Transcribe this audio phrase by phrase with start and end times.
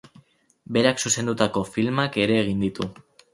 [0.77, 2.89] Berak zuzendutako filmak ere egin ditu.